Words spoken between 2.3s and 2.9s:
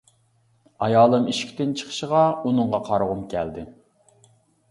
ئۇنىڭغا